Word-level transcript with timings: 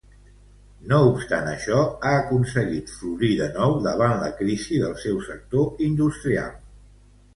No 0.91 0.97
obstant 1.09 1.49
això, 1.49 1.81
ha 2.07 2.13
aconseguit 2.21 2.89
florir 2.95 3.31
de 3.43 3.49
nou 3.61 3.77
davant 3.91 4.17
la 4.23 4.31
crisi 4.41 4.81
del 4.87 4.97
seu 5.07 5.21
sector 5.31 5.87
industrial. 5.91 6.53